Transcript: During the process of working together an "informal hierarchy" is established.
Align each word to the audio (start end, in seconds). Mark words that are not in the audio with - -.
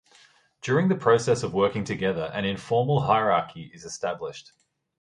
During 0.63 0.87
the 0.87 0.95
process 0.95 1.43
of 1.43 1.53
working 1.53 1.83
together 1.83 2.31
an 2.33 2.43
"informal 2.43 3.01
hierarchy" 3.01 3.69
is 3.71 3.85
established. 3.85 4.51